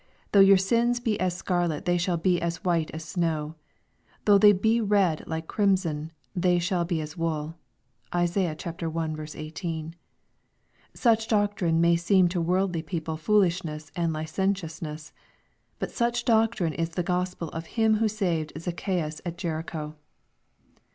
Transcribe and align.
Though 0.31 0.39
your 0.39 0.57
sins 0.57 0.99
be 0.99 1.19
as 1.19 1.37
scarlet 1.37 1.85
they 1.85 1.99
shall 1.99 2.17
be 2.17 2.41
as 2.41 2.63
white 2.63 2.89
as 2.89 3.05
snow; 3.05 3.53
though 4.25 4.39
they 4.39 4.51
be 4.51 4.81
red 4.81 5.23
like 5.27 5.45
crimson 5.45 6.11
they 6.35 6.57
shall 6.57 6.83
be 6.85 6.99
as 7.01 7.15
wool." 7.15 7.53
(Isai. 8.11 8.47
i. 8.47 9.37
18.) 9.39 9.95
Such 10.95 11.27
doctrine 11.27 11.79
may 11.79 11.95
seem 11.97 12.27
to 12.29 12.41
worldly 12.41 12.81
people 12.81 13.15
foolishness 13.15 13.91
and 13.95 14.11
licentiousness. 14.11 15.13
But 15.77 15.91
such 15.91 16.25
doctrine 16.25 16.73
is 16.73 16.89
the 16.89 17.03
Gospel 17.03 17.49
of 17.49 17.67
Him 17.77 17.97
who 17.97 18.07
saved 18.07 18.53
Zacchaaus 18.59 19.21
at 19.23 19.37
Jericho. 19.37 19.93